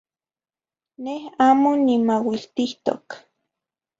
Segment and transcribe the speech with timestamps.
[1.03, 3.05] Neh amo nimauiltihtok.